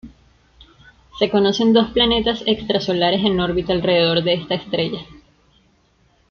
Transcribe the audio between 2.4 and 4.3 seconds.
extrasolares en órbita alrededor